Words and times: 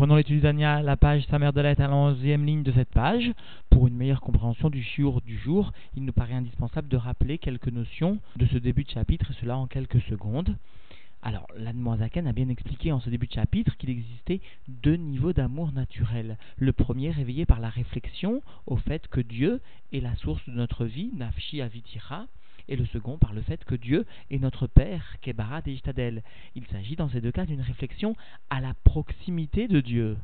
Pendant 0.00 0.16
l'étude 0.16 0.40
d'Ania, 0.40 0.80
la 0.80 0.96
page 0.96 1.26
Samer 1.26 1.52
de 1.52 1.60
à 1.60 1.74
la 1.74 1.88
11e 1.90 2.42
ligne 2.46 2.62
de 2.62 2.72
cette 2.72 2.88
page. 2.88 3.32
Pour 3.68 3.86
une 3.86 3.94
meilleure 3.94 4.22
compréhension 4.22 4.70
du 4.70 4.82
shiur 4.82 5.20
du 5.20 5.36
jour, 5.36 5.74
il 5.94 6.06
nous 6.06 6.12
paraît 6.14 6.32
indispensable 6.32 6.88
de 6.88 6.96
rappeler 6.96 7.36
quelques 7.36 7.68
notions 7.68 8.18
de 8.36 8.46
ce 8.46 8.56
début 8.56 8.84
de 8.84 8.88
chapitre, 8.88 9.30
et 9.30 9.34
cela 9.42 9.58
en 9.58 9.66
quelques 9.66 10.00
secondes. 10.08 10.56
Alors, 11.20 11.46
l'Admoisaken 11.54 12.26
a 12.26 12.32
bien 12.32 12.48
expliqué 12.48 12.92
en 12.92 13.00
ce 13.00 13.10
début 13.10 13.26
de 13.26 13.34
chapitre 13.34 13.76
qu'il 13.76 13.90
existait 13.90 14.40
deux 14.68 14.96
niveaux 14.96 15.34
d'amour 15.34 15.70
naturel. 15.72 16.38
Le 16.56 16.72
premier 16.72 17.10
réveillé 17.10 17.44
par 17.44 17.60
la 17.60 17.68
réflexion 17.68 18.40
au 18.66 18.76
fait 18.76 19.06
que 19.08 19.20
Dieu 19.20 19.60
est 19.92 20.00
la 20.00 20.16
source 20.16 20.48
de 20.48 20.54
notre 20.54 20.86
vie, 20.86 21.10
Nafshi 21.14 21.60
Avitira, 21.60 22.24
et 22.70 22.76
le 22.76 22.86
second 22.86 23.18
par 23.18 23.34
le 23.34 23.42
fait 23.42 23.62
que 23.64 23.74
Dieu 23.74 24.06
est 24.30 24.38
notre 24.38 24.66
Père, 24.66 25.16
Kebarat 25.20 25.62
et 25.66 25.72
Ishtadel. 25.72 26.22
Il 26.54 26.66
s'agit 26.68 26.96
dans 26.96 27.10
ces 27.10 27.20
deux 27.20 27.32
cas 27.32 27.44
d'une 27.44 27.60
réflexion 27.60 28.16
à 28.48 28.60
la 28.60 28.72
proximité 28.84 29.68
de 29.68 29.80
Dieu. 29.80 30.16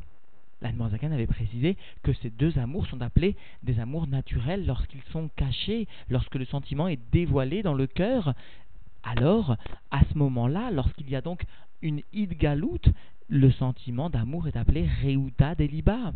L'Admanzakan 0.62 1.12
avait 1.12 1.26
précisé 1.26 1.76
que 2.02 2.14
ces 2.14 2.30
deux 2.30 2.56
amours 2.58 2.86
sont 2.86 3.02
appelés 3.02 3.36
des 3.62 3.78
amours 3.78 4.06
naturels 4.06 4.64
lorsqu'ils 4.64 5.02
sont 5.12 5.28
cachés, 5.36 5.86
lorsque 6.08 6.36
le 6.36 6.46
sentiment 6.46 6.88
est 6.88 7.00
dévoilé 7.12 7.62
dans 7.62 7.74
le 7.74 7.86
cœur. 7.86 8.32
Alors, 9.02 9.56
à 9.90 10.00
ce 10.10 10.16
moment-là, 10.16 10.70
lorsqu'il 10.70 11.10
y 11.10 11.16
a 11.16 11.20
donc 11.20 11.44
une 11.82 12.00
idgalout, 12.14 12.80
le 13.28 13.50
sentiment 13.50 14.08
d'amour 14.08 14.48
est 14.48 14.56
appelé 14.56 14.88
Reuta 15.02 15.54
Deliba 15.56 16.12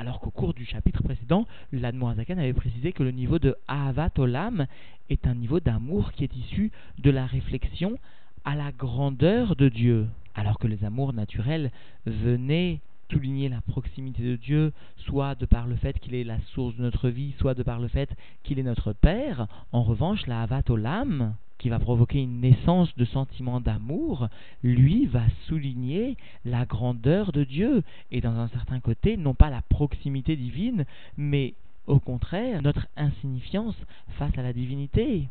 alors 0.00 0.18
qu'au 0.18 0.30
cours 0.30 0.54
du 0.54 0.64
chapitre 0.64 1.02
précédent, 1.02 1.46
l'Admoazakan 1.72 2.38
avait 2.38 2.54
précisé 2.54 2.92
que 2.92 3.02
le 3.02 3.10
niveau 3.10 3.38
de 3.38 3.54
Ahavat 3.68 4.12
Olam 4.16 4.66
est 5.10 5.26
un 5.26 5.34
niveau 5.34 5.60
d'amour 5.60 6.12
qui 6.12 6.24
est 6.24 6.34
issu 6.34 6.72
de 6.98 7.10
la 7.10 7.26
réflexion 7.26 7.98
à 8.46 8.56
la 8.56 8.72
grandeur 8.72 9.56
de 9.56 9.68
Dieu, 9.68 10.06
alors 10.34 10.58
que 10.58 10.66
les 10.66 10.86
amours 10.86 11.12
naturels 11.12 11.70
venaient 12.06 12.80
souligner 13.10 13.48
la 13.48 13.60
proximité 13.60 14.22
de 14.22 14.36
Dieu, 14.36 14.72
soit 14.98 15.34
de 15.34 15.46
par 15.46 15.66
le 15.66 15.76
fait 15.76 15.98
qu'il 15.98 16.14
est 16.14 16.24
la 16.24 16.40
source 16.54 16.76
de 16.76 16.82
notre 16.82 17.08
vie, 17.08 17.34
soit 17.38 17.54
de 17.54 17.62
par 17.62 17.80
le 17.80 17.88
fait 17.88 18.10
qu'il 18.42 18.58
est 18.58 18.64
notre 18.64 18.92
Père. 18.92 19.46
En 19.72 19.82
revanche, 19.82 20.26
la 20.26 20.42
Avat 20.42 20.62
Olam, 20.68 21.34
qui 21.58 21.68
va 21.68 21.78
provoquer 21.78 22.22
une 22.22 22.40
naissance 22.40 22.94
de 22.96 23.04
sentiments 23.04 23.60
d'amour, 23.60 24.28
lui 24.62 25.06
va 25.06 25.24
souligner 25.46 26.16
la 26.44 26.64
grandeur 26.64 27.32
de 27.32 27.44
Dieu, 27.44 27.82
et 28.10 28.20
dans 28.20 28.34
un 28.38 28.48
certain 28.48 28.80
côté, 28.80 29.16
non 29.16 29.34
pas 29.34 29.50
la 29.50 29.62
proximité 29.62 30.36
divine, 30.36 30.86
mais 31.16 31.54
au 31.86 31.98
contraire, 31.98 32.62
notre 32.62 32.86
insignifiance 32.96 33.76
face 34.18 34.36
à 34.38 34.42
la 34.42 34.52
divinité. 34.52 35.28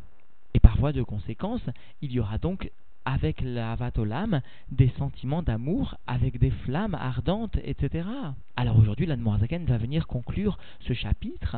Et 0.54 0.60
par 0.60 0.76
voie 0.76 0.92
de 0.92 1.02
conséquence, 1.02 1.62
il 2.02 2.12
y 2.12 2.20
aura 2.20 2.38
donc 2.38 2.70
avec 3.04 3.40
la 3.42 3.74
Vatolam 3.76 4.40
des 4.70 4.90
sentiments 4.98 5.42
d'amour 5.42 5.96
avec 6.06 6.38
des 6.38 6.50
flammes 6.50 6.94
ardentes, 6.94 7.58
etc. 7.62 8.08
Alors 8.56 8.78
aujourd'hui, 8.78 9.06
l'Admorazaken 9.06 9.64
va 9.64 9.78
venir 9.78 10.06
conclure 10.06 10.58
ce 10.80 10.92
chapitre 10.92 11.56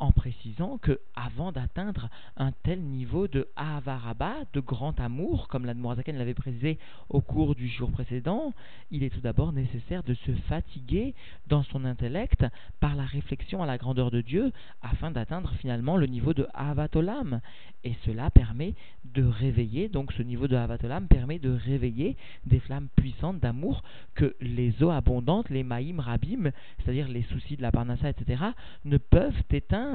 en 0.00 0.12
précisant 0.12 0.78
que 0.78 0.98
avant 1.14 1.52
d'atteindre 1.52 2.08
un 2.38 2.52
tel 2.52 2.80
niveau 2.80 3.28
de 3.28 3.46
Avaraba, 3.54 4.34
de 4.54 4.60
grand 4.60 4.98
amour, 4.98 5.46
comme 5.48 5.66
l'Admorazaken 5.66 6.16
l'avait 6.16 6.34
précisé 6.34 6.78
au 7.10 7.20
cours 7.20 7.54
du 7.54 7.68
jour 7.68 7.90
précédent, 7.90 8.54
il 8.90 9.04
est 9.04 9.10
tout 9.10 9.20
d'abord 9.20 9.52
nécessaire 9.52 10.02
de 10.02 10.14
se 10.14 10.32
fatiguer 10.48 11.14
dans 11.48 11.62
son 11.64 11.84
intellect 11.84 12.46
par 12.80 12.96
la 12.96 13.04
réflexion 13.04 13.62
à 13.62 13.66
la 13.66 13.76
grandeur 13.76 14.10
de 14.10 14.22
Dieu 14.22 14.52
afin 14.80 15.10
d'atteindre 15.10 15.52
finalement 15.60 15.98
le 15.98 16.06
niveau 16.06 16.32
de 16.32 16.48
Avatolam. 16.54 17.40
Et 17.84 17.94
cela 18.06 18.30
permet 18.30 18.74
de 19.04 19.22
réveiller, 19.22 19.88
donc 19.88 20.12
ce 20.12 20.22
niveau 20.22 20.48
de 20.48 20.56
Avatolam 20.56 21.08
permet 21.08 21.38
de 21.38 21.50
réveiller 21.50 22.16
des 22.46 22.60
flammes 22.60 22.88
puissantes 22.96 23.40
d'amour 23.40 23.82
que 24.14 24.34
les 24.40 24.82
eaux 24.82 24.90
abondantes, 24.90 25.50
les 25.50 25.62
maïm 25.62 26.00
rabim, 26.00 26.50
c'est-à-dire 26.78 27.08
les 27.08 27.22
soucis 27.24 27.56
de 27.56 27.62
la 27.62 27.72
parnassa, 27.72 28.08
etc., 28.08 28.42
ne 28.84 28.96
peuvent 28.96 29.42
éteindre 29.50 29.89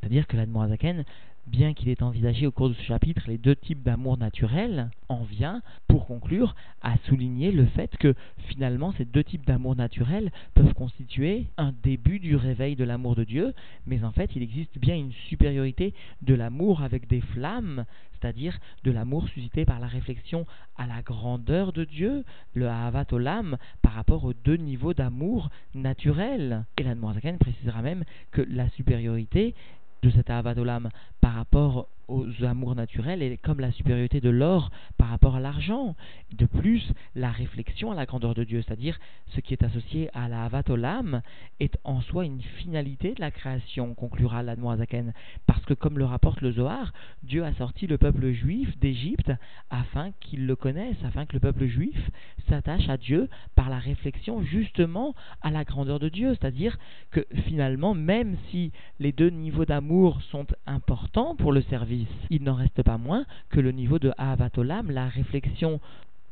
c'est-à-dire 0.00 0.26
que 0.26 0.36
l'Admorazaken, 0.36 1.04
bien 1.48 1.74
qu'il 1.74 1.88
ait 1.88 2.02
envisagé 2.02 2.46
au 2.46 2.52
cours 2.52 2.68
de 2.68 2.74
ce 2.74 2.82
chapitre 2.82 3.22
les 3.26 3.38
deux 3.38 3.56
types 3.56 3.82
d'amour 3.82 4.18
naturel, 4.18 4.90
en 5.08 5.24
vient, 5.24 5.62
pour 5.88 6.06
conclure, 6.06 6.54
à 6.82 6.96
souligner 7.08 7.50
le 7.50 7.66
fait 7.66 7.96
que 7.96 8.14
finalement 8.48 8.92
ces 8.92 9.04
deux 9.04 9.24
types 9.24 9.46
d'amour 9.46 9.74
naturel 9.74 10.30
peuvent 10.54 10.74
constituer 10.74 11.46
un 11.56 11.72
début 11.82 12.18
du 12.20 12.36
réveil 12.36 12.76
de 12.76 12.84
l'amour 12.84 13.16
de 13.16 13.24
Dieu, 13.24 13.54
mais 13.86 14.04
en 14.04 14.12
fait 14.12 14.30
il 14.36 14.42
existe 14.42 14.78
bien 14.78 14.96
une 14.96 15.12
supériorité 15.28 15.94
de 16.22 16.34
l'amour 16.34 16.82
avec 16.82 17.08
des 17.08 17.20
flammes, 17.20 17.84
c'est-à-dire 18.20 18.58
de 18.84 18.90
l'amour 18.90 19.28
suscité 19.28 19.64
par 19.64 19.80
la 19.80 19.86
réflexion 19.86 20.46
à 20.76 20.86
la 20.86 21.02
grandeur 21.02 21.72
de 21.72 21.84
Dieu, 21.84 22.24
le 22.54 22.68
Ahavat 22.68 23.06
Olam, 23.12 23.56
par 23.82 23.92
rapport 23.92 24.24
aux 24.24 24.34
deux 24.34 24.56
niveaux 24.56 24.94
d'amour 24.94 25.50
naturel. 25.74 26.64
Et 26.76 26.82
la 26.82 26.94
précisera 27.38 27.82
même 27.82 28.04
que 28.30 28.42
la 28.42 28.68
supériorité 28.70 29.54
de 30.02 30.10
cet 30.10 30.30
Olam 30.30 30.90
par 31.17 31.17
rapport 31.38 31.88
aux 32.08 32.26
amours 32.42 32.74
naturels 32.74 33.22
et 33.22 33.36
comme 33.36 33.60
la 33.60 33.70
supériorité 33.70 34.20
de 34.20 34.30
l'or 34.30 34.70
par 34.96 35.08
rapport 35.08 35.36
à 35.36 35.40
l'argent. 35.40 35.94
De 36.32 36.46
plus, 36.46 36.92
la 37.14 37.30
réflexion 37.30 37.92
à 37.92 37.94
la 37.94 38.06
grandeur 38.06 38.34
de 38.34 38.44
Dieu, 38.44 38.62
c'est-à-dire 38.62 38.98
ce 39.28 39.40
qui 39.40 39.52
est 39.52 39.62
associé 39.62 40.10
à 40.14 40.28
la 40.28 40.48
Olam, 40.68 41.22
est 41.60 41.78
en 41.84 42.00
soi 42.00 42.24
une 42.24 42.40
finalité 42.40 43.14
de 43.14 43.20
la 43.20 43.30
création, 43.30 43.94
conclura 43.94 44.42
l'Admoazaken. 44.42 45.12
Parce 45.46 45.64
que, 45.64 45.74
comme 45.74 45.98
le 45.98 46.04
rapporte 46.04 46.40
le 46.40 46.52
Zohar, 46.52 46.92
Dieu 47.22 47.44
a 47.44 47.52
sorti 47.54 47.86
le 47.86 47.98
peuple 47.98 48.32
juif 48.32 48.78
d'Égypte 48.78 49.32
afin 49.70 50.10
qu'il 50.20 50.46
le 50.46 50.56
connaisse, 50.56 50.96
afin 51.04 51.26
que 51.26 51.34
le 51.34 51.40
peuple 51.40 51.66
juif 51.66 52.10
s'attache 52.48 52.88
à 52.88 52.96
Dieu 52.96 53.28
par 53.54 53.68
la 53.68 53.78
réflexion 53.78 54.42
justement 54.42 55.14
à 55.42 55.50
la 55.50 55.64
grandeur 55.64 55.98
de 55.98 56.08
Dieu. 56.08 56.34
C'est-à-dire 56.34 56.78
que 57.10 57.26
finalement, 57.46 57.94
même 57.94 58.36
si 58.50 58.72
les 58.98 59.12
deux 59.12 59.30
niveaux 59.30 59.64
d'amour 59.64 60.20
sont 60.30 60.46
importants 60.66 61.36
pour 61.36 61.52
le 61.52 61.62
service, 61.62 61.97
il 62.30 62.42
n'en 62.42 62.54
reste 62.54 62.82
pas 62.82 62.98
moins 62.98 63.24
que 63.50 63.60
le 63.60 63.72
niveau 63.72 63.98
de 63.98 64.12
Ahavatolam, 64.18 64.90
la 64.90 65.08
réflexion 65.08 65.80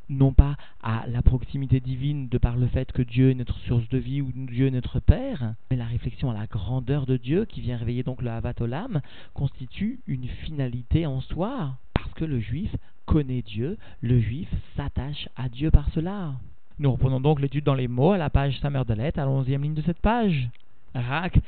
non 0.08 0.32
pas 0.32 0.56
à 0.82 1.04
la 1.08 1.22
proximité 1.22 1.80
divine 1.80 2.28
de 2.28 2.38
par 2.38 2.56
le 2.56 2.66
fait 2.68 2.92
que 2.92 3.02
Dieu 3.02 3.30
est 3.30 3.34
notre 3.34 3.58
source 3.60 3.88
de 3.88 3.98
vie 3.98 4.20
ou 4.20 4.30
Dieu 4.32 4.68
est 4.68 4.70
notre 4.70 5.00
Père, 5.00 5.54
mais 5.70 5.76
la 5.76 5.86
réflexion 5.86 6.30
à 6.30 6.34
la 6.34 6.46
grandeur 6.46 7.06
de 7.06 7.16
Dieu 7.16 7.44
qui 7.44 7.60
vient 7.60 7.76
réveiller 7.76 8.02
donc 8.02 8.22
le 8.22 8.30
Havatolam 8.30 9.00
constitue 9.34 10.00
une 10.06 10.28
finalité 10.28 11.06
en 11.06 11.20
soi, 11.20 11.76
parce 11.94 12.12
que 12.14 12.24
le 12.24 12.40
juif 12.40 12.74
connaît 13.04 13.42
Dieu, 13.42 13.78
le 14.00 14.20
juif 14.20 14.48
s'attache 14.76 15.28
à 15.36 15.48
Dieu 15.48 15.70
par 15.70 15.88
cela. 15.90 16.34
Nous 16.78 16.92
reprenons 16.92 17.20
donc 17.20 17.40
l'étude 17.40 17.64
dans 17.64 17.74
les 17.74 17.88
mots 17.88 18.12
à 18.12 18.18
la 18.18 18.30
page 18.30 18.58
Samerdelet, 18.60 19.18
à 19.18 19.24
la 19.24 19.30
onzième 19.30 19.62
ligne 19.62 19.74
de 19.74 19.82
cette 19.82 20.00
page. 20.00 20.50
Rak, 20.96 21.38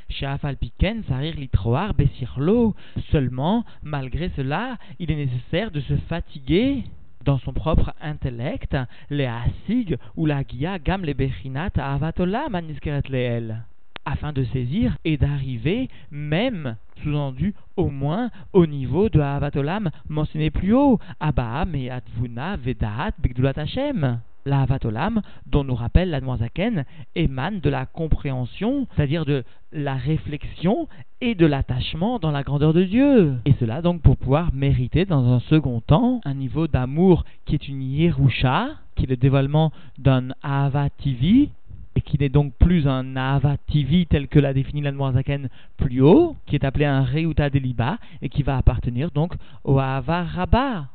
Piken, 0.61 1.03
Sarir 1.09 1.35
Litroar, 1.37 1.95
Bessirlo. 1.95 2.75
Seulement, 3.11 3.65
malgré 3.83 4.31
cela, 4.37 4.77
il 4.99 5.11
est 5.11 5.17
nécessaire 5.17 5.71
de 5.71 5.81
se 5.81 5.97
fatiguer 6.09 6.85
dans 7.25 7.39
son 7.39 7.53
propre 7.53 7.93
intellect, 8.01 8.77
les 9.11 9.27
Asig 9.27 9.97
ou 10.17 10.27
la 10.27 10.43
Gia 10.43 10.79
Gam 10.79 11.05
le 11.05 11.13
Bechinat 11.13 11.71
Avatola 11.77 12.49
Maniskeret 12.49 13.03
Leel, 13.09 13.65
afin 14.05 14.33
de 14.33 14.45
saisir 14.45 14.97
et 15.05 15.17
d'arriver 15.17 15.89
même 16.11 16.77
sous-entendu 17.03 17.55
au 17.77 17.91
moins 17.91 18.31
au 18.53 18.67
niveau 18.67 19.09
de 19.09 19.21
Avatolam 19.21 19.91
mentionné 20.09 20.51
plus 20.51 20.73
haut, 20.73 20.99
Abaam 21.21 21.75
et 21.75 21.91
Advuna 21.91 22.57
Vedahat 22.57 23.13
Bigdulat 23.19 23.53
Hashem 23.57 24.21
la 24.45 24.63
Havatolam, 24.63 25.23
dont 25.47 25.65
nous 25.65 25.75
rappelle 25.75 26.11
la 26.11 26.21
Noazaken, 26.21 26.85
émane 27.15 27.61
de 27.61 27.71
la 27.71 27.87
compréhension, 27.87 28.87
c'est-à-dire 28.95 29.25
de 29.25 29.45
la 29.73 29.95
réflexion 29.95 30.89
et 31.21 31.35
de 31.35 31.47
l'attachement 31.47 32.19
dans 32.19 32.31
la 32.31 32.43
grandeur 32.43 32.73
de 32.73 32.85
Dieu. 32.85 33.35
Et 33.45 33.55
cela 33.61 33.83
donc 33.83 34.03
pour 34.03 34.17
pouvoir 34.17 34.53
mériter 34.55 35.05
dans 35.05 35.33
un 35.33 35.41
second 35.41 35.81
temps 35.81 36.21
un 36.25 36.35
niveau 36.35 36.69
d'amour 36.69 37.25
qui 37.45 37.55
est 37.55 37.69
une 37.69 37.83
Yerusha, 37.83 38.71
qui 38.95 39.05
est 39.05 39.09
le 39.09 39.17
dévoilement 39.17 39.73
d'un 39.99 40.29
Avativi, 40.43 41.51
et 41.95 42.01
qui 42.01 42.19
n'est 42.19 42.29
donc 42.29 42.53
plus 42.55 42.87
un 42.87 43.17
Avativi 43.17 44.07
tel 44.07 44.29
que 44.29 44.39
l'a 44.39 44.55
défini 44.55 44.83
la 44.83 44.93
Noazaken 44.93 45.49
plus 45.77 46.01
haut, 46.01 46.37
qui 46.47 46.55
est 46.55 46.65
appelé 46.65 46.85
un 46.85 47.03
Reuta 47.03 47.51
Deliba, 47.51 47.99
et 48.23 48.29
qui 48.29 48.45
va 48.45 48.57
appartenir 48.57 49.11
donc 49.11 49.35
au 49.65 49.79
Avaraba, 49.79 50.87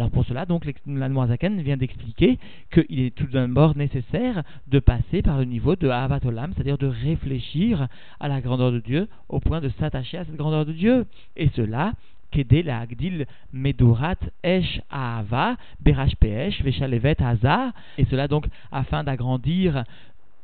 alors 0.00 0.10
pour 0.10 0.24
cela, 0.24 0.46
donc, 0.46 0.64
l'Anmoazaken 0.86 1.60
vient 1.60 1.76
d'expliquer 1.76 2.38
qu'il 2.72 3.00
est 3.00 3.14
tout 3.14 3.26
d'abord 3.26 3.76
nécessaire 3.76 4.42
de 4.66 4.78
passer 4.78 5.20
par 5.20 5.36
le 5.36 5.44
niveau 5.44 5.76
de 5.76 5.90
Avatolam, 5.90 6.54
c'est-à-dire 6.54 6.78
de 6.78 6.86
réfléchir 6.86 7.86
à 8.18 8.26
la 8.26 8.40
grandeur 8.40 8.72
de 8.72 8.80
Dieu 8.80 9.08
au 9.28 9.40
point 9.40 9.60
de 9.60 9.68
s'attacher 9.78 10.16
à 10.16 10.24
cette 10.24 10.36
grandeur 10.36 10.64
de 10.64 10.72
Dieu. 10.72 11.04
Et 11.36 11.50
cela, 11.54 11.92
Kede 12.30 12.64
la 12.64 12.78
Agdil 12.78 13.26
Medurat 13.52 14.16
Esh 14.42 14.80
Ahava 14.88 15.56
Berash 15.82 16.16
Peesh 16.16 16.62
Veshalevet 16.62 17.22
Haza. 17.22 17.74
Et 17.98 18.06
cela 18.06 18.26
donc 18.26 18.46
afin 18.72 19.04
d'agrandir 19.04 19.84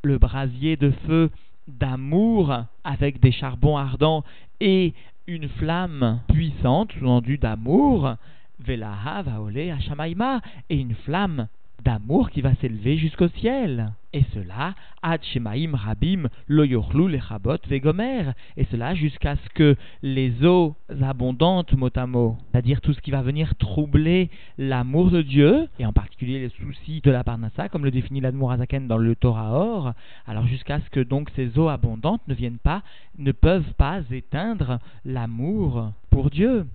le 0.02 0.18
brasier 0.18 0.76
de 0.76 0.90
feu 1.06 1.30
d'amour 1.66 2.54
avec 2.84 3.20
des 3.20 3.32
charbons 3.32 3.78
ardents 3.78 4.22
et 4.60 4.92
une 5.26 5.48
flamme 5.48 6.20
puissante, 6.28 6.92
sous-entendu 6.92 7.38
d'amour, 7.38 8.16
Velaha 8.60 9.22
Vaole 9.22 9.70
Hashamaima, 9.70 10.40
et 10.70 10.76
une 10.76 10.94
flamme 10.94 11.48
d'amour 11.84 12.30
qui 12.30 12.40
va 12.40 12.54
s'élever 12.56 12.96
jusqu'au 12.96 13.28
ciel. 13.28 13.92
Et 14.12 14.24
cela, 14.34 14.74
ad 15.02 15.22
shemaim 15.22 15.74
rabim 15.74 16.28
lo 16.48 16.64
lechabot 16.64 17.58
vegomer. 17.68 18.32
Et 18.56 18.64
cela 18.70 18.94
jusqu'à 18.94 19.36
ce 19.36 19.48
que 19.50 19.76
les 20.02 20.44
eaux 20.44 20.74
abondantes, 21.02 21.74
mot 21.74 21.90
à 21.94 22.06
mot, 22.06 22.38
c'est-à-dire 22.50 22.80
tout 22.80 22.92
ce 22.92 23.00
qui 23.00 23.10
va 23.10 23.22
venir 23.22 23.54
troubler 23.56 24.30
l'amour 24.58 25.10
de 25.10 25.22
Dieu, 25.22 25.68
et 25.78 25.86
en 25.86 25.92
particulier 25.92 26.40
les 26.40 26.48
soucis 26.48 27.00
de 27.02 27.10
la 27.10 27.22
parnassa, 27.24 27.68
comme 27.68 27.84
le 27.84 27.90
définit 27.90 28.20
l'Admour 28.20 28.52
Azaken 28.52 28.88
dans 28.88 28.98
le 28.98 29.14
Torah 29.14 29.52
Or, 29.52 29.92
alors 30.26 30.46
jusqu'à 30.46 30.80
ce 30.80 30.90
que 30.90 31.00
donc 31.00 31.30
ces 31.36 31.58
eaux 31.58 31.68
abondantes 31.68 32.26
ne 32.26 32.34
viennent 32.34 32.58
pas, 32.58 32.82
ne 33.18 33.32
peuvent 33.32 33.74
pas 33.74 34.00
éteindre 34.10 34.78
l'amour 35.04 35.92
pour 36.10 36.30
Dieu. 36.30 36.66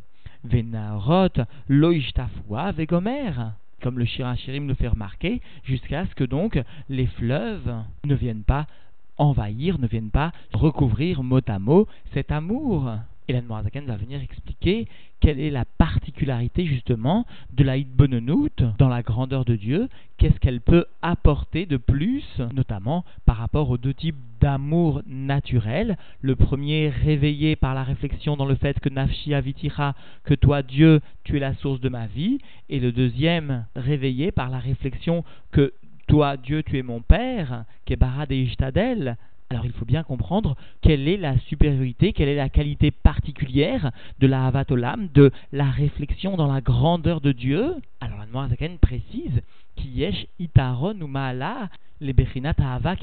Venarot 0.44 1.46
loishtafua 1.70 2.72
vegomer 2.72 3.32
comme 3.82 4.00
le 4.00 4.06
Shirachirim 4.06 4.68
le 4.68 4.76
fait 4.76 4.88
remarquer, 4.88 5.42
jusqu'à 5.64 6.06
ce 6.06 6.16
que 6.16 6.24
donc 6.24 6.62
les 6.88 7.08
fleuves 7.08 7.74
ne 8.06 8.16
viennent 8.16 8.44
pas 8.44 8.68
envahir, 9.18 9.80
ne 9.80 9.88
viennent 9.88 10.12
pas 10.12 10.32
recouvrir 10.54 11.24
mot 11.24 11.42
à 11.48 11.60
mot 11.60 11.88
cet 12.14 12.32
amour. 12.32 12.92
Et 13.32 13.34
la 13.34 13.40
va 13.86 13.96
venir 13.96 14.22
expliquer 14.22 14.90
quelle 15.22 15.40
est 15.40 15.52
la 15.52 15.64
particularité 15.64 16.66
justement 16.66 17.26
de 17.54 17.64
la 17.64 17.78
Hitbonenout 17.78 18.62
dans 18.78 18.90
la 18.90 19.04
grandeur 19.04 19.46
de 19.46 19.56
Dieu, 19.56 19.88
qu'est-ce 20.18 20.38
qu'elle 20.40 20.60
peut 20.60 20.84
apporter 21.02 21.66
de 21.66 21.78
plus, 21.78 22.26
notamment 22.54 23.06
par 23.26 23.38
rapport 23.38 23.70
aux 23.70 23.78
deux 23.78 23.94
types 23.94 24.18
d'amour 24.42 25.02
naturel? 25.08 25.98
Le 26.20 26.36
premier 26.36 26.90
réveillé 26.90 27.56
par 27.56 27.74
la 27.74 27.86
réflexion 27.86 28.36
dans 28.36 28.46
le 28.46 28.56
fait 28.56 28.78
que 28.82 28.90
Nafshi 28.90 29.34
Avitira, 29.34 29.96
que 30.26 30.34
toi 30.34 30.62
Dieu, 30.62 31.00
tu 31.24 31.38
es 31.38 31.40
la 31.40 31.54
source 31.54 31.80
de 31.80 31.88
ma 31.88 32.08
vie, 32.08 32.40
et 32.68 32.82
le 32.82 32.92
deuxième 32.92 33.66
réveillé 33.78 34.34
par 34.34 34.50
la 34.50 34.60
réflexion 34.60 35.24
que 35.54 35.72
toi 36.08 36.36
Dieu, 36.36 36.64
tu 36.64 36.78
es 36.78 36.84
mon 36.84 37.00
Père, 37.00 37.64
Kebara 37.86 38.26
de 38.26 38.36
Ishtadel, 38.36 39.16
alors 39.52 39.66
il 39.66 39.74
faut 39.74 39.84
bien 39.84 40.04
comprendre 40.04 40.56
quelle 40.80 41.10
est 41.10 41.18
la 41.18 41.38
supériorité, 41.40 42.14
quelle 42.14 42.30
est 42.30 42.38
la 42.38 42.48
qualité 42.48 42.90
particulière 42.90 43.92
de 44.22 44.28
la 44.28 44.48
Havatolam, 44.48 45.10
de 45.14 45.30
la 45.52 45.70
réflexion 45.70 46.38
dans 46.38 46.48
la 46.48 46.62
grandeur 46.62 47.20
de 47.20 47.34
Dieu. 47.34 47.76
Alors 48.00 48.20
la 48.20 48.48
Zaken 48.48 48.78
précise 48.78 49.42
Kiyesh 49.76 50.28
itaron 50.40 51.02
ou 51.02 51.08
maala 51.08 51.68
les 52.00 52.14
bechinat 52.14 52.54
ahava 52.60 52.96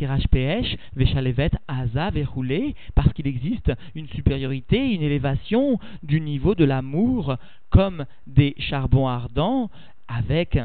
veshalevet 0.96 1.50
aza 1.68 2.10
parce 2.94 3.12
qu'il 3.12 3.26
existe 3.26 3.70
une 3.94 4.08
supériorité, 4.08 4.94
une 4.94 5.02
élévation 5.02 5.78
du 6.02 6.18
niveau 6.18 6.54
de 6.54 6.64
l'amour 6.64 7.36
comme 7.68 8.06
des 8.26 8.54
charbons 8.58 9.06
ardents 9.06 9.70
avec 10.08 10.58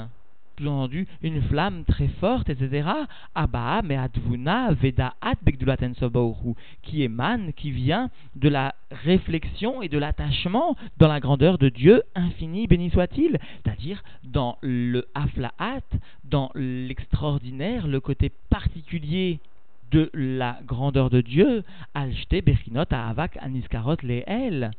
entendu 0.61 1.07
une 1.21 1.41
flamme 1.41 1.83
très 1.85 2.07
forte, 2.19 2.49
etc. 2.49 2.87
Abba, 3.35 3.81
mais 3.83 3.97
advuna, 3.97 4.71
veda 4.73 5.13
qui 6.81 7.03
émane, 7.03 7.53
qui 7.53 7.71
vient 7.71 8.09
de 8.35 8.49
la 8.49 8.75
réflexion 8.91 9.81
et 9.81 9.89
de 9.89 9.97
l'attachement 9.97 10.75
dans 10.97 11.07
la 11.07 11.19
grandeur 11.19 11.57
de 11.57 11.69
Dieu 11.69 12.03
infini, 12.15 12.67
béni 12.67 12.89
soit-il, 12.89 13.39
c'est-à-dire 13.63 14.03
dans 14.23 14.57
le 14.61 15.07
aflaat, 15.15 15.81
dans 16.25 16.51
l'extraordinaire, 16.55 17.87
le 17.87 17.99
côté 17.99 18.31
particulier 18.49 19.39
de 19.91 20.09
la 20.13 20.59
grandeur 20.65 21.09
de 21.09 21.21
Dieu, 21.21 21.63
alchte 21.93 22.43
bechinot 22.43 22.91
avak 22.91 23.37
aniskarot 23.37 24.01
leel 24.01 24.71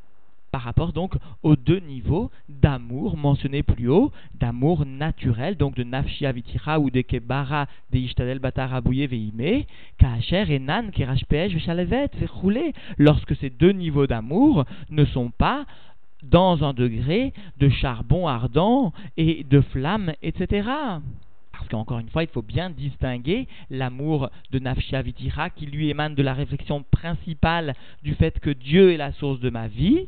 par 0.55 0.63
rapport 0.63 0.93
donc 0.93 1.15
aux 1.43 1.57
deux 1.57 1.81
niveaux 1.81 2.31
d'amour 2.49 3.17
mentionnés 3.17 3.65
plus 3.65 3.89
haut, 3.89 4.13
d'amour 4.39 4.87
naturel, 4.87 5.57
donc 5.57 5.75
de 5.75 5.83
nafshia 5.83 6.31
vitira 6.31 6.79
ou 6.79 6.91
de 6.91 7.01
kebara 7.01 7.67
de 7.91 7.99
ishtadel 7.99 8.39
batarabouye 8.39 9.09
veime, 9.09 9.65
kacher 9.99 10.45
et 10.49 10.61
nan 10.61 10.93
kerashpej 10.93 11.59
chalevet 11.59 12.09
roulé 12.31 12.73
lorsque 12.99 13.35
ces 13.35 13.51
deux 13.51 13.73
niveaux 13.73 14.07
d'amour 14.07 14.65
ne 14.91 15.05
sont 15.07 15.31
pas 15.31 15.67
dans 16.23 16.63
un 16.63 16.73
degré 16.73 17.33
de 17.59 17.69
charbon 17.69 18.29
ardent 18.29 18.93
et 19.17 19.43
de 19.51 19.61
flamme, 19.61 20.13
etc. 20.23 20.69
Parce 21.51 21.67
qu'encore 21.69 21.99
une 21.99 22.11
fois, 22.11 22.23
il 22.23 22.29
faut 22.29 22.43
bien 22.43 22.71
distinguer 22.71 23.49
l'amour 23.71 24.31
de 24.53 24.61
Nafshia 24.61 25.03
Vitira 25.03 25.51
qui 25.51 25.67
lui 25.67 25.91
émane 25.91 26.15
de 26.15 26.23
la 26.23 26.33
réflexion 26.33 26.85
principale 26.93 27.75
du 28.05 28.15
fait 28.15 28.39
que 28.39 28.51
Dieu 28.51 28.93
est 28.93 28.97
la 28.97 29.11
source 29.11 29.41
de 29.41 29.51
ma 29.51 29.67
vie, 29.67 30.07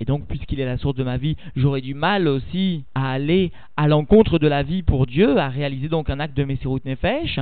et 0.00 0.04
donc, 0.04 0.26
puisqu'il 0.26 0.60
est 0.60 0.64
la 0.64 0.78
source 0.78 0.96
de 0.96 1.04
ma 1.04 1.16
vie, 1.16 1.36
j'aurai 1.54 1.80
du 1.80 1.94
mal 1.94 2.28
aussi 2.28 2.84
à 2.94 3.10
aller 3.10 3.52
à 3.76 3.88
l'encontre 3.88 4.38
de 4.38 4.46
la 4.46 4.62
vie 4.62 4.82
pour 4.82 5.06
Dieu, 5.06 5.38
à 5.38 5.48
réaliser 5.48 5.88
donc 5.88 6.10
un 6.10 6.20
acte 6.20 6.36
de 6.36 6.44
Messirut 6.44 6.80
Nefesh. 6.84 7.40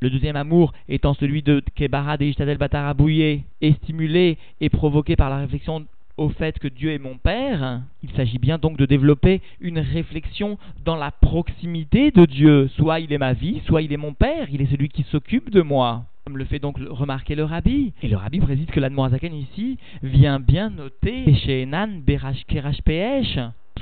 Le 0.00 0.10
deuxième 0.10 0.36
amour 0.36 0.72
étant 0.88 1.14
celui 1.14 1.42
de 1.42 1.62
Kebara 1.76 2.16
de 2.16 2.24
Ishtadel 2.24 2.58
Batarabouye, 2.58 3.44
et 3.60 3.72
stimulé 3.74 4.36
et 4.60 4.68
provoqué 4.68 5.14
par 5.14 5.30
la 5.30 5.38
réflexion 5.38 5.86
au 6.18 6.28
fait 6.28 6.58
que 6.58 6.68
Dieu 6.68 6.92
est 6.92 6.98
mon 6.98 7.16
Père, 7.16 7.80
il 8.02 8.10
s'agit 8.10 8.38
bien 8.38 8.58
donc 8.58 8.76
de 8.76 8.84
développer 8.84 9.40
une 9.60 9.78
réflexion 9.78 10.58
dans 10.84 10.96
la 10.96 11.10
proximité 11.10 12.10
de 12.10 12.26
Dieu. 12.26 12.68
Soit 12.76 13.00
il 13.00 13.12
est 13.12 13.18
ma 13.18 13.32
vie, 13.32 13.62
soit 13.66 13.82
il 13.82 13.92
est 13.92 13.96
mon 13.96 14.12
Père, 14.12 14.48
il 14.52 14.60
est 14.60 14.70
celui 14.70 14.88
qui 14.88 15.04
s'occupe 15.04 15.50
de 15.50 15.62
moi 15.62 16.04
le 16.30 16.44
fait 16.44 16.58
donc 16.58 16.76
remarquer 16.78 17.34
le 17.34 17.44
rabbi. 17.44 17.92
Et 18.02 18.08
le 18.08 18.16
rabbi 18.16 18.40
précise 18.40 18.66
que 18.66 18.80
l'Admorazaken 18.80 19.34
ici 19.34 19.78
vient 20.02 20.40
bien 20.40 20.70
noter 20.70 21.34
chez 21.34 21.62
Enan 21.62 22.00
Berash 22.00 22.44
Kerash 22.46 22.80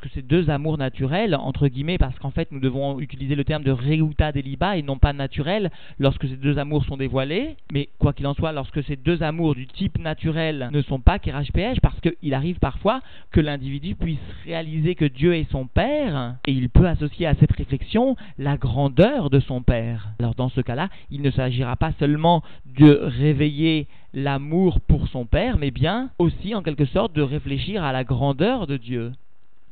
parce 0.01 0.15
que 0.15 0.19
c'est 0.19 0.27
deux 0.27 0.49
amours 0.49 0.79
naturels, 0.79 1.35
entre 1.35 1.69
guillemets, 1.69 1.99
parce 1.99 2.19
qu'en 2.19 2.31
fait 2.31 2.51
nous 2.53 2.61
devons 2.61 3.01
utiliser 3.01 3.35
le 3.35 3.45
terme 3.45 3.65
de 3.65 3.71
Reuta 3.71 4.33
Deliba 4.33 4.79
et 4.79 4.83
non 4.83 4.97
pas 4.97 5.13
naturel 5.13 5.71
lorsque 5.99 6.27
ces 6.27 6.37
deux 6.37 6.59
amours 6.59 6.87
sont 6.87 6.97
dévoilés. 6.97 7.57
Mais 7.71 7.91
quoi 7.99 8.15
qu'il 8.15 8.27
en 8.27 8.33
soit, 8.33 8.53
lorsque 8.53 8.83
ces 8.85 8.97
deux 8.97 9.23
amours 9.23 9.55
du 9.55 9.67
type 9.67 9.99
naturel 9.99 10.71
ne 10.73 10.81
sont 10.81 11.01
pas 11.01 11.19
PH, 11.19 11.81
parce 11.81 12.01
qu'il 12.01 12.33
arrive 12.33 12.59
parfois 12.61 13.03
que 13.31 13.41
l'individu 13.41 13.95
puisse 13.95 14.19
réaliser 14.47 14.95
que 14.95 15.05
Dieu 15.05 15.35
est 15.35 15.51
son 15.51 15.67
Père, 15.67 16.37
et 16.47 16.53
il 16.53 16.71
peut 16.71 16.89
associer 16.89 17.27
à 17.27 17.35
cette 17.35 17.53
réflexion 17.53 18.17
la 18.39 18.57
grandeur 18.57 19.29
de 19.29 19.41
son 19.41 19.61
Père. 19.61 20.09
Alors 20.19 20.35
dans 20.35 20.49
ce 20.49 20.63
cas-là, 20.63 20.89
il 21.11 21.21
ne 21.21 21.31
s'agira 21.31 21.77
pas 21.77 21.93
seulement 21.99 22.43
de 22.79 23.01
réveiller 23.03 23.87
l'amour 24.15 24.81
pour 24.81 25.09
son 25.09 25.27
Père, 25.27 25.59
mais 25.59 25.71
bien 25.71 26.09
aussi 26.19 26.55
en 26.55 26.63
quelque 26.63 26.87
sorte 26.87 27.15
de 27.15 27.23
réfléchir 27.23 27.85
à 27.85 27.93
la 27.93 28.03
grandeur 28.03 28.67
de 28.67 28.79
Dieu. 28.79 29.13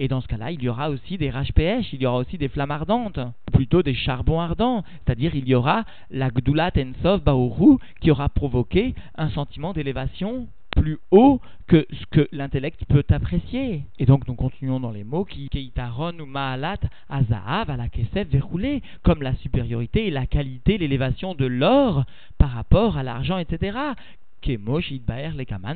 Et 0.00 0.08
dans 0.08 0.20
ce 0.20 0.28
cas-là, 0.28 0.52
il 0.52 0.62
y 0.62 0.68
aura 0.68 0.90
aussi 0.90 1.18
des 1.18 1.30
rachpèches, 1.30 1.92
il 1.92 2.02
y 2.02 2.06
aura 2.06 2.18
aussi 2.18 2.38
des 2.38 2.48
flammes 2.48 2.70
ardentes, 2.70 3.18
ou 3.18 3.50
plutôt 3.52 3.82
des 3.82 3.94
charbons 3.94 4.40
ardents. 4.40 4.84
C'est-à-dire, 5.04 5.34
il 5.34 5.48
y 5.48 5.54
aura 5.54 5.84
la 6.10 6.30
Gdulat 6.30 6.72
Ensov 6.76 7.22
Baoru 7.22 7.78
qui 8.00 8.10
aura 8.10 8.28
provoqué 8.28 8.94
un 9.16 9.30
sentiment 9.30 9.72
d'élévation 9.72 10.46
plus 10.76 10.98
haut 11.10 11.40
que 11.66 11.86
ce 11.90 12.06
que 12.06 12.28
l'intellect 12.32 12.84
peut 12.84 13.04
apprécier. 13.10 13.82
Et 13.98 14.06
donc 14.06 14.28
nous 14.28 14.34
continuons 14.34 14.80
dans 14.80 14.90
les 14.90 15.04
mots 15.04 15.24
qui 15.24 15.48
keitaron 15.48 16.12
ou 16.20 16.26
maalat 16.26 16.78
azahav 17.08 17.70
à 17.70 17.76
la 17.76 17.88
kesef 17.88 18.28
verroulé, 18.28 18.82
comme 19.02 19.22
la 19.22 19.34
supériorité 19.36 20.06
et 20.06 20.10
la 20.10 20.26
qualité, 20.26 20.78
l'élévation 20.78 21.34
de 21.34 21.46
l'or 21.46 22.04
par 22.38 22.50
rapport 22.50 22.96
à 22.96 23.02
l'argent, 23.02 23.38
etc. 23.38 23.76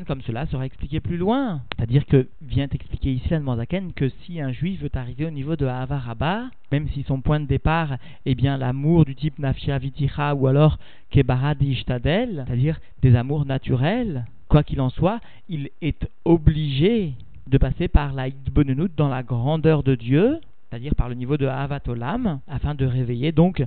Comme 0.07 0.23
cela 0.23 0.47
sera 0.47 0.64
expliqué 0.64 1.00
plus 1.00 1.16
loin. 1.16 1.62
C'est-à-dire 1.76 2.07
que 2.07 2.28
vient 2.40 2.69
expliquer 2.69 3.12
ici 3.12 3.28
la 3.31 3.57
Zaken 3.57 3.92
que 3.92 4.09
si 4.09 4.40
un 4.40 4.52
juif 4.52 4.81
veut 4.81 4.90
arriver 4.95 5.26
au 5.26 5.31
niveau 5.31 5.57
de 5.57 5.66
Havaraba, 5.66 6.50
même 6.71 6.88
si 6.88 7.02
son 7.02 7.21
point 7.21 7.40
de 7.40 7.47
départ 7.47 7.97
est 8.25 8.35
bien 8.35 8.57
l'amour 8.57 9.04
du 9.04 9.14
type 9.14 9.38
Nafshia 9.38 9.78
Viticha 9.78 10.35
ou 10.35 10.47
alors 10.47 10.78
Kebara 11.11 11.54
Ishtadel, 11.61 12.45
c'est-à-dire 12.47 12.81
des 13.02 13.14
amours 13.16 13.45
naturels, 13.45 14.25
quoi 14.49 14.62
qu'il 14.62 14.81
en 14.81 14.90
soit, 14.90 15.21
il 15.49 15.71
est 15.81 16.09
obligé 16.25 17.14
de 17.49 17.59
passer 17.59 17.88
par 17.88 18.12
la 18.12 18.28
Idbonenut 18.28 18.92
dans 18.97 19.09
la 19.09 19.23
grandeur 19.23 19.83
de 19.83 19.95
Dieu, 19.95 20.38
c'est-à-dire 20.71 20.95
par 20.95 21.09
le 21.09 21.14
niveau 21.14 21.37
de 21.37 21.47
Havatolam, 21.47 22.40
afin 22.49 22.75
de 22.75 22.87
réveiller 22.87 23.33
donc 23.33 23.62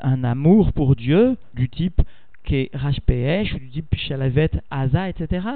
un 0.00 0.22
amour 0.22 0.72
pour 0.72 0.94
Dieu 0.94 1.36
du 1.54 1.68
type 1.68 2.00
du 3.58 3.70
type 3.70 3.94
Shalavet, 3.96 4.50
Aza, 4.70 5.08
etc. 5.08 5.46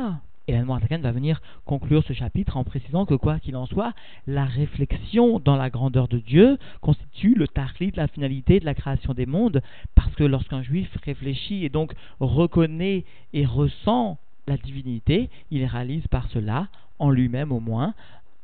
Et 0.49 0.53
la 0.53 1.03
va 1.03 1.13
venir 1.13 1.43
conclure 1.67 2.03
ce 2.05 2.15
chapitre 2.15 2.57
en 2.57 2.65
précisant 2.65 3.05
que 3.05 3.15
quoi 3.15 3.39
qu'il 3.39 3.55
en 3.55 3.67
soit, 3.67 3.93
la 4.27 4.47
réflexion 4.47 5.41
dans 5.41 5.57
la 5.57 5.69
grandeur 5.69 6.09
de 6.09 6.19
Dieu 6.19 6.57
constitue 6.81 7.35
le 7.35 7.47
de 7.91 7.99
la 7.99 8.09
finalité 8.09 8.59
de 8.59 8.65
la 8.65 8.75
création 8.75 9.13
des 9.13 9.27
mondes, 9.27 9.61
parce 9.95 10.15
que 10.15 10.25
lorsqu'un 10.25 10.63
juif 10.63 10.89
réfléchit 11.05 11.67
et 11.67 11.69
donc 11.69 11.93
reconnaît 12.19 13.05
et 13.35 13.45
ressent 13.45 14.19
la 14.47 14.57
divinité, 14.57 15.29
il 15.51 15.67
réalise 15.67 16.07
par 16.07 16.27
cela, 16.31 16.69
en 16.99 17.11
lui-même 17.11 17.53
au 17.53 17.61
moins, 17.61 17.93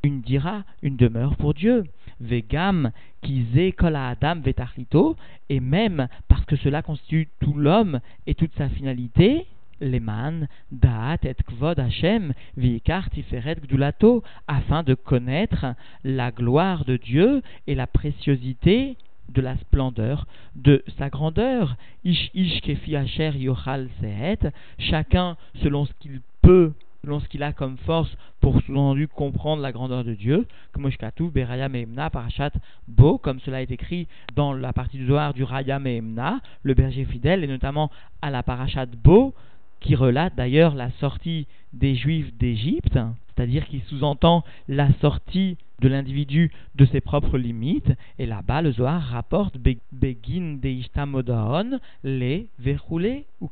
une 0.02 0.20
dira, 0.20 0.64
une 0.82 0.96
demeure 0.96 1.36
pour 1.36 1.54
Dieu. 1.54 1.84
Vegam 2.20 2.90
kize 3.22 3.72
kol 3.72 3.96
adam 3.96 4.40
vetarlito, 4.40 5.16
et 5.48 5.60
même 5.60 6.08
parce 6.28 6.44
que 6.44 6.56
cela 6.56 6.82
constitue 6.82 7.28
tout 7.40 7.54
l'homme 7.54 8.00
et 8.26 8.34
toute 8.34 8.54
sa 8.56 8.68
finalité, 8.68 9.46
leman 9.80 10.46
daat 10.72 11.18
et 11.24 11.36
kvod 11.46 11.78
Hashem 11.78 12.32
vikar 12.56 13.10
tiferet 13.10 13.60
gdulato, 13.60 14.22
afin 14.46 14.82
de 14.82 14.94
connaître 14.94 15.74
la 16.04 16.30
gloire 16.30 16.84
de 16.84 16.96
Dieu 16.96 17.42
et 17.66 17.74
la 17.74 17.86
préciosité 17.86 18.96
de 19.30 19.40
la 19.40 19.56
splendeur 19.56 20.26
de 20.54 20.84
sa 20.98 21.08
grandeur. 21.08 21.76
Ish 22.04 22.30
ish 22.34 22.60
kefi 22.60 22.96
asher 22.96 23.32
yochal 23.36 23.88
sehet. 24.00 24.50
Chacun 24.78 25.36
selon 25.62 25.86
ce 25.86 25.92
qu'il 26.00 26.20
peut 26.42 26.72
selon 27.04 27.20
ce 27.20 27.28
qu'il 27.28 27.42
a 27.42 27.52
comme 27.52 27.76
force 27.78 28.10
pour 28.40 28.60
sous-entendu 28.62 29.08
comprendre 29.08 29.62
la 29.62 29.72
grandeur 29.72 30.04
de 30.04 30.14
Dieu, 30.14 30.46
comme 30.72 30.88
Beraya 31.32 31.68
Mehemna, 31.68 32.10
Parashat 32.10 32.52
Bo, 32.88 33.18
comme 33.18 33.40
cela 33.40 33.62
est 33.62 33.70
écrit 33.70 34.06
dans 34.34 34.52
la 34.52 34.72
partie 34.72 34.96
du 34.96 35.06
Zohar 35.06 35.34
du 35.34 35.44
Raya 35.44 35.78
Mehemna, 35.78 36.40
le 36.62 36.74
berger 36.74 37.04
fidèle, 37.04 37.44
et 37.44 37.46
notamment 37.46 37.90
à 38.22 38.30
la 38.30 38.42
Parashat 38.42 38.86
Bo, 38.86 39.34
qui 39.80 39.94
relate 39.94 40.34
d'ailleurs 40.34 40.74
la 40.74 40.90
sortie 40.92 41.46
des 41.72 41.94
Juifs 41.94 42.32
d'Égypte, 42.38 42.98
c'est-à-dire 43.28 43.66
qui 43.66 43.80
sous-entend 43.88 44.44
la 44.68 44.92
sortie 45.00 45.58
de 45.80 45.88
l'individu 45.88 46.52
de 46.76 46.86
ses 46.86 47.00
propres 47.00 47.36
limites, 47.36 47.92
et 48.18 48.26
là-bas 48.26 48.62
le 48.62 48.72
Zohar 48.72 49.02
rapporte 49.02 49.58
Begin 49.92 50.58
Deishtamodaon, 50.62 51.78
les 52.02 52.48
Verroulé 52.58 53.26
ou. 53.40 53.50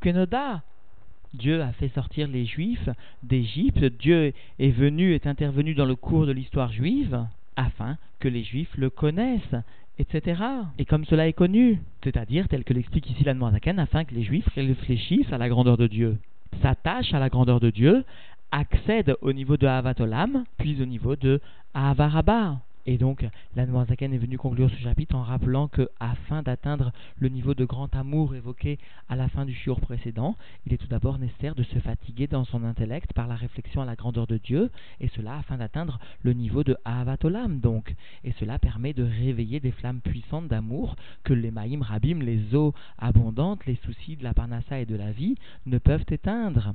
Dieu 1.33 1.61
a 1.61 1.71
fait 1.73 1.89
sortir 1.89 2.27
les 2.27 2.45
Juifs 2.45 2.89
d'Égypte, 3.23 3.83
Dieu 3.83 4.33
est 4.59 4.69
venu, 4.69 5.13
est 5.13 5.27
intervenu 5.27 5.73
dans 5.73 5.85
le 5.85 5.95
cours 5.95 6.25
de 6.25 6.31
l'histoire 6.31 6.71
juive, 6.71 7.25
afin 7.55 7.97
que 8.19 8.27
les 8.27 8.43
Juifs 8.43 8.75
le 8.77 8.89
connaissent, 8.89 9.55
etc. 9.97 10.41
Et 10.77 10.85
comme 10.85 11.05
cela 11.05 11.27
est 11.27 11.33
connu, 11.33 11.81
c'est-à-dire 12.03 12.47
tel 12.47 12.63
que 12.63 12.73
l'explique 12.73 13.09
ici 13.09 13.23
la 13.23 13.33
Noirzakan, 13.33 13.77
afin 13.77 14.05
que 14.05 14.13
les 14.13 14.23
Juifs 14.23 14.47
réfléchissent 14.55 15.31
à 15.31 15.37
la 15.37 15.49
grandeur 15.49 15.77
de 15.77 15.87
Dieu, 15.87 16.17
s'attachent 16.61 17.13
à 17.13 17.19
la 17.19 17.29
grandeur 17.29 17.59
de 17.59 17.71
Dieu, 17.71 18.05
accèdent 18.51 19.15
au 19.21 19.33
niveau 19.33 19.57
de 19.57 19.65
Havatolam, 19.65 20.43
puis 20.57 20.79
au 20.81 20.85
niveau 20.85 21.15
de 21.15 21.41
Ahavaraba. 21.73 22.59
Et 22.85 22.97
donc, 22.97 23.25
la 23.55 23.65
Noirzaken 23.65 24.13
est 24.13 24.17
venue 24.17 24.37
conclure 24.37 24.69
ce 24.69 24.75
chapitre 24.75 25.15
en 25.15 25.23
rappelant 25.23 25.69
que, 25.69 25.89
afin 25.99 26.43
d'atteindre 26.43 26.91
le 27.17 27.29
niveau 27.29 27.53
de 27.53 27.63
grand 27.63 27.95
amour 27.95 28.35
évoqué 28.35 28.77
à 29.07 29.15
la 29.15 29.29
fin 29.29 29.45
du 29.45 29.53
shiur 29.53 29.79
précédent, 29.79 30.35
il 30.65 30.73
est 30.73 30.77
tout 30.77 30.87
d'abord 30.87 31.17
nécessaire 31.17 31.55
de 31.55 31.63
se 31.63 31.79
fatiguer 31.79 32.27
dans 32.27 32.43
son 32.43 32.63
intellect 32.65 33.13
par 33.13 33.27
la 33.27 33.35
réflexion 33.35 33.81
à 33.81 33.85
la 33.85 33.95
grandeur 33.95 34.27
de 34.27 34.37
Dieu, 34.37 34.69
et 34.99 35.07
cela 35.09 35.37
afin 35.37 35.57
d'atteindre 35.57 35.99
le 36.23 36.33
niveau 36.33 36.63
de 36.63 36.75
Ahavatolam, 36.83 37.59
donc. 37.59 37.95
Et 38.25 38.33
cela 38.33 38.59
permet 38.59 38.93
de 38.93 39.03
réveiller 39.03 39.61
des 39.61 39.71
flammes 39.71 40.01
puissantes 40.01 40.49
d'amour 40.49 40.97
que 41.23 41.33
les 41.33 41.51
Maïm 41.51 41.81
Rabim, 41.81 42.19
les 42.19 42.53
eaux 42.53 42.73
abondantes, 42.97 43.65
les 43.65 43.79
soucis 43.85 44.17
de 44.17 44.23
la 44.23 44.33
Parnassa 44.33 44.79
et 44.79 44.85
de 44.85 44.95
la 44.95 45.11
vie 45.11 45.35
ne 45.65 45.77
peuvent 45.77 46.05
éteindre. 46.09 46.73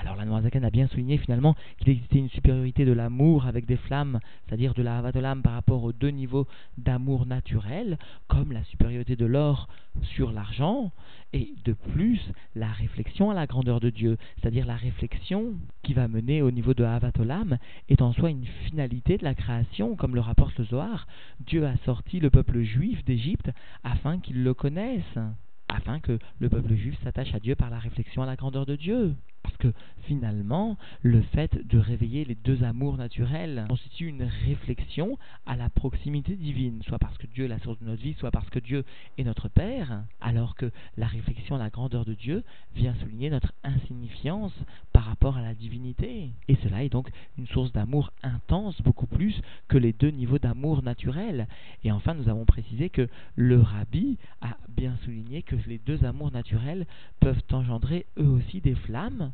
Alors 0.00 0.16
la 0.16 0.24
Noirzakan 0.24 0.62
a 0.62 0.70
bien 0.70 0.86
souligné 0.88 1.18
finalement 1.18 1.54
qu'il 1.78 1.90
existait 1.90 2.18
une 2.18 2.30
supériorité 2.30 2.86
de 2.86 2.92
l'amour 2.92 3.46
avec 3.46 3.66
des 3.66 3.76
flammes, 3.76 4.18
c'est-à-dire 4.46 4.72
de 4.72 4.82
la 4.82 4.96
Havatolam 4.96 5.42
par 5.42 5.52
rapport 5.52 5.84
aux 5.84 5.92
deux 5.92 6.08
niveaux 6.08 6.46
d'amour 6.78 7.26
naturel, 7.26 7.98
comme 8.26 8.52
la 8.52 8.64
supériorité 8.64 9.14
de 9.14 9.26
l'or 9.26 9.68
sur 10.02 10.32
l'argent, 10.32 10.90
et 11.34 11.52
de 11.66 11.74
plus 11.74 12.18
la 12.54 12.68
réflexion 12.68 13.30
à 13.30 13.34
la 13.34 13.46
grandeur 13.46 13.78
de 13.78 13.90
Dieu, 13.90 14.16
c'est-à-dire 14.40 14.64
la 14.64 14.76
réflexion 14.76 15.52
qui 15.82 15.92
va 15.92 16.08
mener 16.08 16.40
au 16.40 16.50
niveau 16.50 16.72
de 16.72 16.82
Havatolam 16.82 17.58
est 17.90 18.00
en 18.00 18.14
soi 18.14 18.30
une 18.30 18.46
finalité 18.66 19.18
de 19.18 19.24
la 19.24 19.34
création, 19.34 19.96
comme 19.96 20.14
le 20.14 20.22
rapporte 20.22 20.58
le 20.58 20.64
Zohar. 20.64 21.06
Dieu 21.40 21.66
a 21.66 21.76
sorti 21.84 22.20
le 22.20 22.30
peuple 22.30 22.62
juif 22.62 23.04
d'Égypte 23.04 23.50
afin 23.84 24.18
qu'il 24.18 24.42
le 24.42 24.54
connaisse 24.54 25.18
afin 25.68 26.00
que 26.00 26.18
le 26.38 26.48
peuple 26.48 26.74
juif 26.74 26.96
s'attache 27.04 27.34
à 27.34 27.38
Dieu 27.38 27.54
par 27.54 27.70
la 27.70 27.78
réflexion 27.78 28.22
à 28.22 28.26
la 28.26 28.36
grandeur 28.36 28.66
de 28.66 28.76
Dieu. 28.76 29.14
Parce 29.42 29.56
que 29.56 29.72
finalement, 30.02 30.76
le 31.02 31.22
fait 31.22 31.66
de 31.66 31.78
réveiller 31.78 32.24
les 32.24 32.34
deux 32.34 32.64
amours 32.64 32.96
naturels 32.96 33.66
constitue 33.68 34.08
une 34.08 34.22
réflexion 34.22 35.18
à 35.46 35.56
la 35.56 35.70
proximité 35.70 36.34
divine, 36.34 36.82
soit 36.82 36.98
parce 36.98 37.16
que 37.18 37.26
Dieu 37.26 37.44
est 37.44 37.48
la 37.48 37.58
source 37.60 37.78
de 37.78 37.84
notre 37.84 38.02
vie, 38.02 38.14
soit 38.14 38.30
parce 38.30 38.50
que 38.50 38.58
Dieu 38.58 38.84
est 39.18 39.24
notre 39.24 39.48
Père, 39.48 40.02
alors 40.20 40.56
que 40.56 40.70
la 40.96 41.06
réflexion 41.06 41.56
à 41.56 41.58
la 41.58 41.70
grandeur 41.70 42.04
de 42.04 42.14
Dieu 42.14 42.42
vient 42.74 42.94
souligner 42.96 43.30
notre 43.30 43.52
insignifiance 43.62 44.52
par 44.92 45.04
rapport 45.04 45.36
à 45.36 45.42
la 45.42 45.54
divinité. 45.54 46.30
Et 46.48 46.56
cela 46.62 46.82
est 46.82 46.88
donc 46.88 47.10
une 47.38 47.46
source 47.46 47.72
d'amour 47.72 48.10
intense, 48.22 48.80
beaucoup 48.82 49.06
plus 49.06 49.40
que 49.68 49.78
les 49.78 49.92
deux 49.92 50.10
niveaux 50.10 50.38
d'amour 50.38 50.82
naturels. 50.82 51.46
Et 51.84 51.92
enfin, 51.92 52.14
nous 52.14 52.28
avons 52.28 52.44
précisé 52.44 52.90
que 52.90 53.08
le 53.36 53.60
rabbi 53.60 54.18
a 54.40 54.56
bien 54.68 54.96
souligné 55.04 55.42
que 55.42 55.56
les 55.66 55.78
deux 55.78 56.04
amours 56.04 56.32
naturels 56.32 56.86
peuvent 57.20 57.42
engendrer 57.52 58.06
eux 58.18 58.28
aussi 58.28 58.60
des 58.60 58.74
flammes 58.74 59.32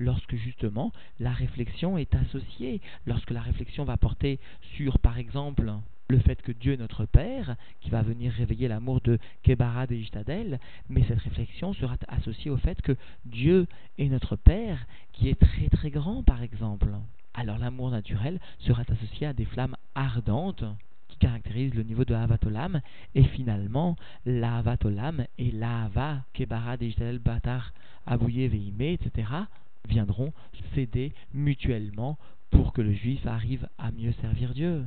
lorsque 0.00 0.34
justement 0.34 0.92
la 1.20 1.30
réflexion 1.30 1.98
est 1.98 2.14
associée, 2.14 2.80
lorsque 3.06 3.30
la 3.30 3.42
réflexion 3.42 3.84
va 3.84 3.96
porter 3.96 4.40
sur, 4.76 4.98
par 4.98 5.18
exemple, 5.18 5.70
le 6.08 6.18
fait 6.18 6.42
que 6.42 6.52
Dieu 6.52 6.72
est 6.72 6.78
notre 6.78 7.04
Père, 7.04 7.54
qui 7.80 7.90
va 7.90 8.02
venir 8.02 8.32
réveiller 8.32 8.66
l'amour 8.66 9.00
de 9.02 9.18
Kebara 9.42 9.84
et 9.90 9.94
Ishtadel, 9.94 10.58
mais 10.88 11.04
cette 11.06 11.20
réflexion 11.20 11.72
sera 11.74 11.96
associée 12.08 12.50
au 12.50 12.56
fait 12.56 12.80
que 12.82 12.96
Dieu 13.26 13.66
est 13.98 14.08
notre 14.08 14.36
Père, 14.36 14.86
qui 15.12 15.28
est 15.28 15.38
très 15.38 15.68
très 15.68 15.90
grand, 15.90 16.22
par 16.22 16.42
exemple. 16.42 16.88
Alors 17.34 17.58
l'amour 17.58 17.90
naturel 17.90 18.40
sera 18.58 18.82
associé 18.88 19.28
à 19.28 19.32
des 19.32 19.44
flammes 19.44 19.76
ardentes 19.94 20.64
qui 21.08 21.18
caractérisent 21.18 21.74
le 21.74 21.84
niveau 21.84 22.04
de 22.04 22.14
Havatolam, 22.14 22.80
et 23.14 23.24
finalement, 23.24 23.96
l'Havatolam 24.24 25.26
et 25.38 25.50
l'Ahava, 25.52 26.24
Kebara 26.32 26.76
Ishtadel 26.80 27.18
Batar, 27.18 27.72
Abouye 28.06 28.44
etc., 28.44 29.28
viendront 29.88 30.32
s'aider 30.74 31.12
mutuellement 31.34 32.18
pour 32.50 32.72
que 32.72 32.82
le 32.82 32.92
juif 32.92 33.26
arrive 33.26 33.68
à 33.78 33.90
mieux 33.92 34.12
servir 34.20 34.54
Dieu. 34.54 34.84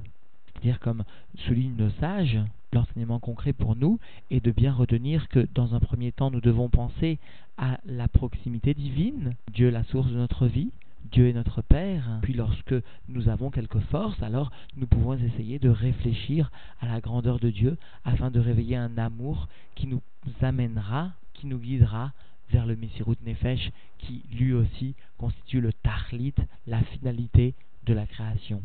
C'est-à-dire, 0.53 0.79
comme 0.79 1.03
soulignent 1.45 1.75
nos 1.75 1.89
sages, 1.91 2.39
l'enseignement 2.71 3.19
concret 3.19 3.53
pour 3.53 3.75
nous 3.75 3.99
est 4.31 4.43
de 4.43 4.51
bien 4.51 4.73
retenir 4.73 5.27
que 5.29 5.47
dans 5.53 5.75
un 5.75 5.79
premier 5.79 6.11
temps, 6.11 6.31
nous 6.31 6.41
devons 6.41 6.69
penser 6.69 7.19
à 7.57 7.79
la 7.85 8.07
proximité 8.07 8.73
divine, 8.73 9.35
Dieu 9.51 9.69
la 9.69 9.83
source 9.85 10.09
de 10.09 10.15
notre 10.15 10.47
vie, 10.47 10.71
Dieu 11.11 11.27
est 11.27 11.33
notre 11.33 11.61
Père. 11.61 12.19
Puis 12.21 12.33
lorsque 12.33 12.75
nous 13.09 13.29
avons 13.29 13.51
quelque 13.51 13.79
force, 13.79 14.21
alors 14.23 14.51
nous 14.77 14.87
pouvons 14.87 15.13
essayer 15.13 15.59
de 15.59 15.69
réfléchir 15.69 16.49
à 16.81 16.87
la 16.87 17.01
grandeur 17.01 17.39
de 17.39 17.49
Dieu 17.49 17.77
afin 18.05 18.31
de 18.31 18.39
réveiller 18.39 18.77
un 18.77 18.97
amour 18.97 19.47
qui 19.75 19.87
nous 19.87 20.01
amènera, 20.41 21.11
qui 21.33 21.47
nous 21.47 21.59
guidera 21.59 22.13
vers 22.51 22.65
le 22.65 22.75
Messirut 22.75 23.17
Nefesh 23.25 23.71
qui 23.99 24.23
lui 24.31 24.53
aussi 24.53 24.95
constitue 25.17 25.61
le 25.61 25.71
Tahlit, 25.73 26.35
la 26.67 26.81
finalité 26.81 27.55
de 27.83 27.93
la 27.93 28.05
création. 28.05 28.61